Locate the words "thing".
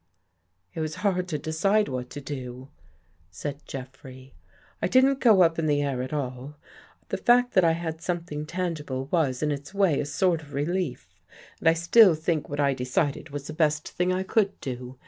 13.89-14.11